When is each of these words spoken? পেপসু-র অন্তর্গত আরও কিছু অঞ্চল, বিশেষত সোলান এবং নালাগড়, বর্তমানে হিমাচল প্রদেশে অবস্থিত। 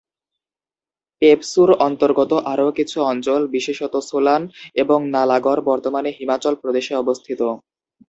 পেপসু-র 1.21 1.69
অন্তর্গত 1.87 2.31
আরও 2.51 2.67
কিছু 2.77 2.97
অঞ্চল, 3.11 3.41
বিশেষত 3.55 3.93
সোলান 4.09 4.41
এবং 4.75 4.99
নালাগড়, 5.13 5.61
বর্তমানে 5.69 6.09
হিমাচল 6.17 6.53
প্রদেশে 6.61 6.93
অবস্থিত। 7.03 7.41